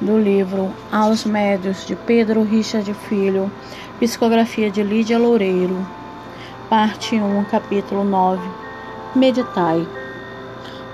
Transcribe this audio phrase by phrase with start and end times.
[0.00, 3.52] do livro Aos Médios de Pedro Richard Filho,
[3.98, 5.86] psicografia de Lídia Loureiro,
[6.70, 8.40] parte 1, capítulo 9.
[9.14, 9.86] Meditai.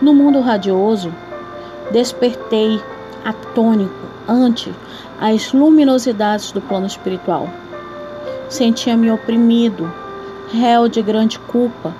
[0.02, 1.14] No mundo radioso,
[1.92, 2.82] despertei
[3.24, 3.94] atônico
[4.26, 4.74] ante
[5.20, 7.48] as luminosidades do plano espiritual.
[8.48, 9.92] Sentia-me oprimido,
[10.52, 11.94] réu de grande culpa,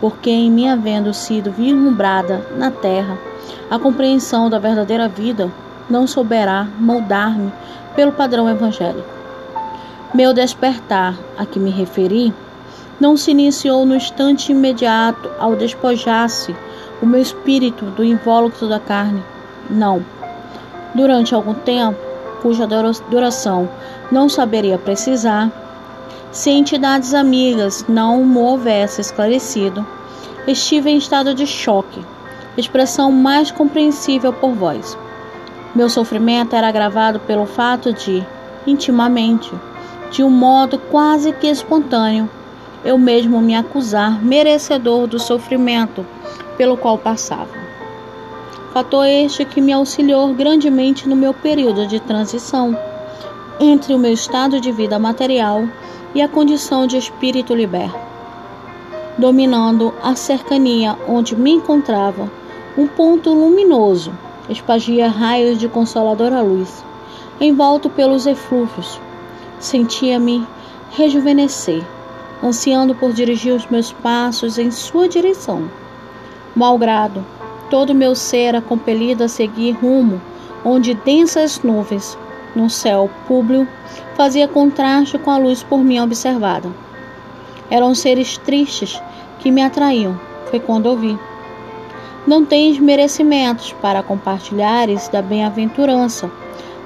[0.00, 3.18] porque em mim havendo sido vislumbrada na terra
[3.70, 5.52] a compreensão da verdadeira vida,
[5.88, 7.52] não souberá moldar-me
[7.94, 9.08] pelo padrão evangélico.
[10.14, 12.32] Meu despertar a que me referi
[13.00, 16.54] não se iniciou no instante imediato ao despojar-se
[17.00, 19.22] o meu espírito do invólucro da carne.
[19.70, 20.04] Não.
[20.94, 21.98] Durante algum tempo,
[22.42, 22.66] cuja
[23.10, 23.68] duração
[24.10, 25.50] não saberia precisar,
[26.32, 29.86] se entidades amigas não o houvesse esclarecido,
[30.46, 32.04] estive em estado de choque,
[32.56, 34.96] expressão mais compreensível por vós.
[35.74, 38.26] Meu sofrimento era agravado pelo fato de,
[38.66, 39.52] intimamente,
[40.10, 42.28] de um modo quase que espontâneo,
[42.84, 46.06] eu mesmo me acusar merecedor do sofrimento
[46.56, 47.50] pelo qual passava.
[48.72, 52.76] Fator este que me auxiliou grandemente no meu período de transição
[53.60, 55.64] entre o meu estado de vida material
[56.14, 57.98] e a condição de espírito liberto.
[59.18, 62.30] Dominando a cercania onde me encontrava,
[62.76, 64.12] um ponto luminoso
[64.48, 66.84] espagia raios de consoladora luz.
[67.40, 69.00] Envolto pelos eflúvios,
[69.60, 70.46] sentia-me
[70.90, 71.84] rejuvenescer,
[72.42, 75.70] ansiando por dirigir os meus passos em sua direção.
[76.54, 77.24] Malgrado,
[77.70, 80.20] todo meu ser era compelido a seguir rumo
[80.64, 82.18] onde densas nuvens,
[82.54, 83.70] no céu público,
[84.14, 86.68] fazia contraste com a luz por mim observada.
[87.70, 89.00] Eram seres tristes
[89.38, 90.18] que me atraíam,
[90.50, 91.18] foi quando ouvi.
[92.28, 96.30] Não tens merecimentos para compartilhares da bem-aventurança,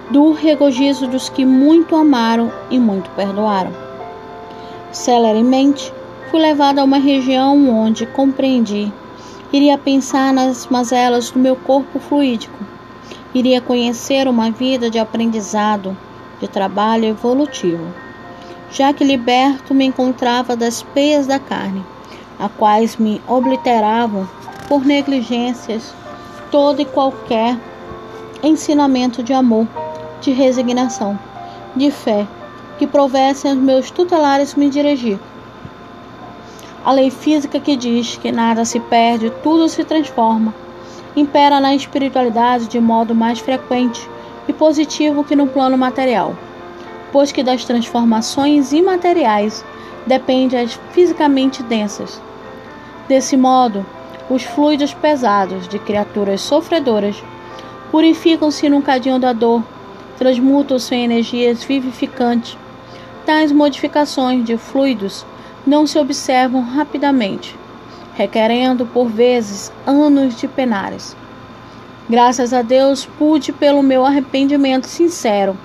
[0.08, 3.72] do regozijo dos que muito amaram e muito perdoaram.
[4.92, 5.92] Celeremente,
[6.30, 8.92] fui levado a uma região onde compreendi.
[9.52, 12.64] Iria pensar nas mazelas do meu corpo fluídico.
[13.34, 15.97] Iria conhecer uma vida de aprendizado,
[16.41, 17.92] de trabalho evolutivo.
[18.70, 21.84] Já que liberto me encontrava das peias da carne,
[22.38, 24.28] a quais me obliteravam
[24.72, 25.94] por negligências
[26.50, 27.59] todo e qualquer
[28.43, 29.69] ensinamento de amor,
[30.19, 31.19] de resignação,
[31.77, 32.27] de fé,
[32.78, 35.21] que provessem aos meus tutelares me dirigir.
[36.82, 40.55] A lei física que diz que nada se perde, tudo se transforma,
[41.15, 44.09] impera na espiritualidade de modo mais frequente
[44.49, 46.34] e positivo que no plano material,
[47.12, 49.62] pois que das transformações imateriais
[50.06, 52.22] dependem as fisicamente densas.
[53.06, 53.84] Desse modo,
[54.31, 57.22] os fluidos pesados de criaturas sofredoras
[57.91, 59.62] purificam-se num cadinho da dor,
[60.16, 62.56] transmutam-se em energias vivificantes.
[63.27, 65.27] Tais modificações de fluidos
[65.66, 67.56] não se observam rapidamente,
[68.15, 71.16] requerendo por vezes anos de penares.
[72.09, 75.56] Graças a Deus, pude, pelo meu arrependimento sincero,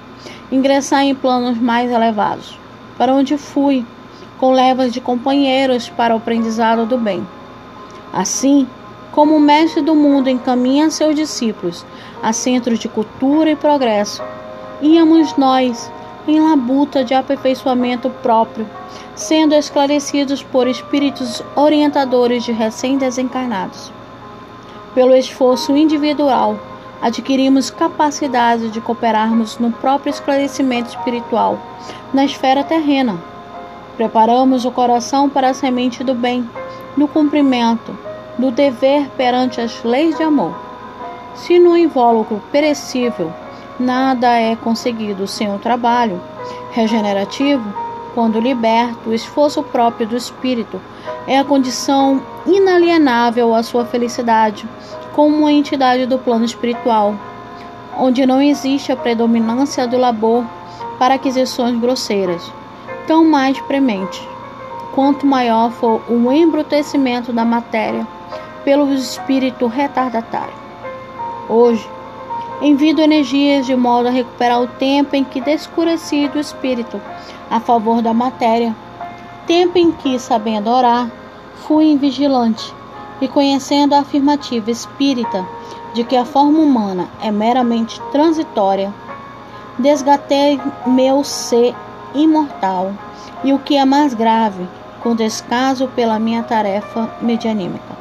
[0.52, 2.60] ingressar em planos mais elevados,
[2.98, 3.86] para onde fui,
[4.38, 7.26] com levas de companheiros para o aprendizado do bem.
[8.12, 8.68] Assim,
[9.12, 11.86] como o mestre do mundo encaminha seus discípulos
[12.22, 14.24] a centros de cultura e progresso,
[14.82, 15.92] íamos nós
[16.28, 18.68] em labuta de aperfeiçoamento próprio,
[19.16, 23.92] sendo esclarecidos por espíritos orientadores de recém-desencarnados.
[24.94, 26.60] Pelo esforço individual,
[27.02, 31.60] adquirimos capacidade de cooperarmos no próprio esclarecimento espiritual
[32.14, 33.18] na esfera terrena.
[33.96, 36.48] Preparamos o coração para a semente do bem
[36.98, 37.96] no cumprimento
[38.38, 40.54] do dever perante as leis de amor.
[41.36, 43.32] Se no invólucro perecível
[43.80, 46.20] nada é conseguido sem o trabalho
[46.72, 47.64] regenerativo,
[48.16, 50.82] quando liberto, o esforço próprio do espírito
[51.28, 54.68] é a condição inalienável à sua felicidade
[55.14, 57.14] como uma entidade do plano espiritual,
[57.96, 60.44] onde não existe a predominância do labor
[60.98, 62.52] para aquisições grosseiras,
[63.06, 64.28] tão mais premente
[64.98, 68.08] quanto maior for o embrutecimento da matéria
[68.66, 70.56] pelo espírito retardatário.
[71.48, 71.88] Hoje,
[72.64, 77.00] envio energias de modo a recuperar o tempo em que descureci do espírito
[77.48, 78.76] a favor da matéria,
[79.46, 81.12] tempo em que, sabendo orar,
[81.68, 82.74] fui invigilante
[83.22, 85.48] e conhecendo a afirmativa espírita
[85.94, 88.92] de que a forma humana é meramente transitória,
[89.78, 91.76] desgatei meu ser
[92.16, 92.94] imortal
[93.44, 94.68] e o que é mais grave,
[95.08, 97.96] com descaso pela minha tarefa medianímica.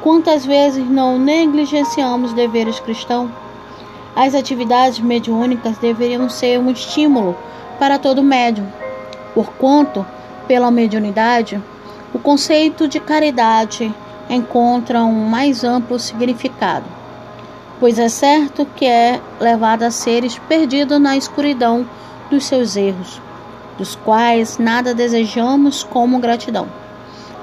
[0.00, 3.28] Quantas vezes não negligenciamos deveres cristãos?
[4.16, 7.36] As atividades mediúnicas deveriam ser um estímulo
[7.78, 8.66] para todo médium,
[9.34, 10.06] porquanto,
[10.46, 11.62] pela mediunidade,
[12.14, 13.94] o conceito de caridade
[14.30, 16.86] encontra um mais amplo significado,
[17.78, 21.86] pois é certo que é levado a seres perdidos na escuridão
[22.30, 23.20] dos seus erros,
[23.78, 26.68] dos quais nada desejamos como gratidão,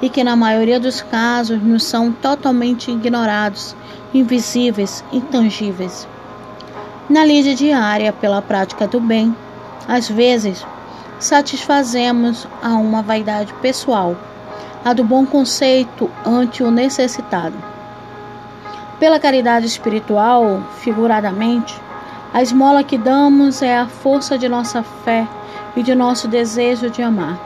[0.02, 3.76] e que na maioria dos casos nos são totalmente ignorados,
[4.14, 6.08] invisíveis, intangíveis.
[7.10, 9.34] Na lida diária pela prática do bem,
[9.88, 10.66] às vezes
[11.18, 14.16] satisfazemos a uma vaidade pessoal,
[14.84, 17.56] a do bom conceito ante o necessitado.
[19.00, 21.80] Pela caridade espiritual, figuradamente,
[22.34, 25.28] a esmola que damos é a força de nossa fé
[25.76, 27.38] e de nosso desejo de amar,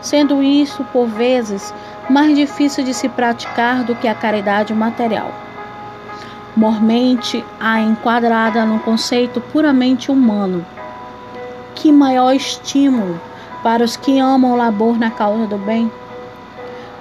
[0.00, 1.72] sendo isso, por vezes,
[2.08, 5.32] mais difícil de se praticar do que a caridade material.
[6.56, 10.64] Mormente a enquadrada no conceito puramente humano.
[11.74, 13.20] Que maior estímulo
[13.62, 15.90] para os que amam o labor na causa do bem,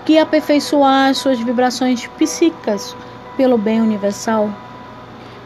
[0.05, 2.95] que aperfeiçoar suas vibrações psíquicas
[3.35, 4.49] pelo bem universal.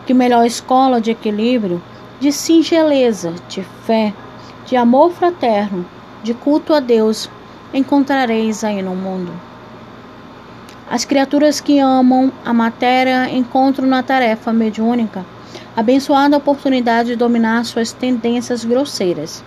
[0.06, 1.82] Que melhor escola de equilíbrio,
[2.20, 4.14] de singeleza, de fé,
[4.66, 5.86] de amor fraterno,
[6.24, 7.30] de culto a Deus,
[7.74, 9.32] encontrareis aí no mundo.
[10.90, 15.26] As criaturas que amam a matéria encontram na tarefa mediúnica
[15.76, 19.44] abençoada oportunidade de dominar suas tendências grosseiras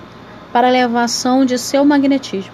[0.53, 2.53] para a elevação de seu magnetismo,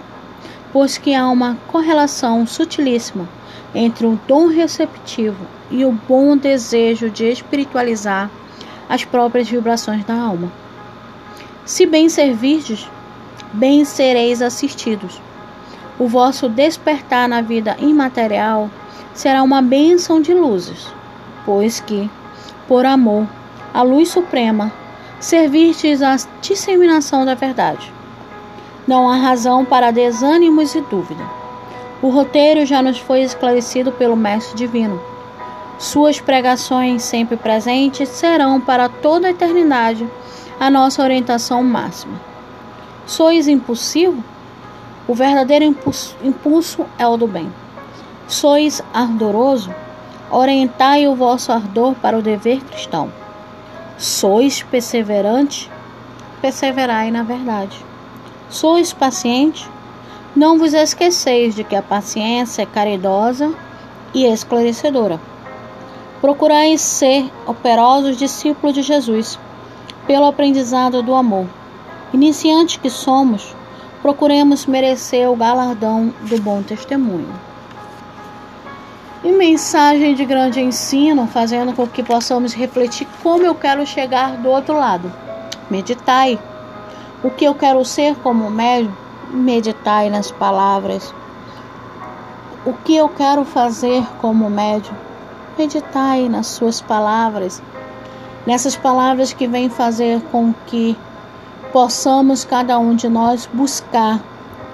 [0.73, 3.29] pois que há uma correlação sutilíssima
[3.73, 8.29] entre o dom receptivo e o bom desejo de espiritualizar
[8.89, 10.51] as próprias vibrações da alma.
[11.65, 12.89] Se bem servirdes,
[13.53, 15.21] bem sereis assistidos.
[15.99, 18.69] O vosso despertar na vida imaterial
[19.13, 20.87] será uma bênção de luzes,
[21.45, 22.09] pois que,
[22.67, 23.27] por amor
[23.73, 24.71] à luz suprema,
[25.19, 27.93] servistes à disseminação da verdade.
[28.87, 31.23] Não há razão para desânimos e dúvida.
[32.01, 34.99] O roteiro já nos foi esclarecido pelo Mestre Divino.
[35.77, 40.09] Suas pregações sempre presentes serão para toda a eternidade
[40.61, 42.21] a nossa orientação máxima.
[43.07, 44.23] Sois impulsivo?
[45.07, 47.51] O verdadeiro impulso, impulso é o do bem.
[48.27, 49.73] Sois ardoroso?
[50.29, 53.11] Orientai o vosso ardor para o dever cristão.
[53.97, 55.67] Sois perseverante?
[56.43, 57.83] Perseverai na verdade.
[58.47, 59.67] Sois paciente?
[60.35, 63.51] Não vos esqueceis de que a paciência é caridosa
[64.13, 65.19] e esclarecedora.
[66.21, 69.39] Procurai ser operosos discípulos de Jesus
[70.05, 71.47] pelo aprendizado do amor.
[72.13, 73.55] Iniciantes que somos,
[74.01, 77.33] procuremos merecer o galardão do bom testemunho.
[79.23, 84.49] E mensagem de grande ensino, fazendo com que possamos refletir como eu quero chegar do
[84.49, 85.11] outro lado.
[85.69, 86.39] Meditai.
[87.23, 88.91] O que eu quero ser como médium?
[89.29, 91.13] Meditai nas palavras.
[92.65, 94.95] O que eu quero fazer como médium?
[95.57, 97.61] Meditai nas suas palavras
[98.45, 100.97] nessas palavras que vêm fazer com que
[101.71, 104.19] possamos cada um de nós buscar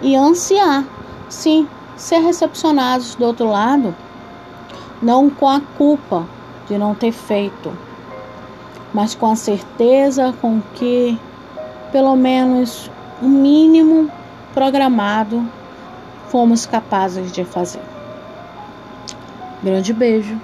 [0.02, 0.84] e ansiar,
[1.30, 3.96] sim, ser recepcionados do outro lado,
[5.02, 6.26] não com a culpa
[6.68, 7.72] de não ter feito,
[8.94, 11.20] mas com a certeza com que
[11.92, 12.90] pelo menos
[13.22, 14.12] o um mínimo
[14.54, 15.48] programado
[16.30, 17.82] fomos capazes de fazer.
[19.64, 20.40] Grande beijo.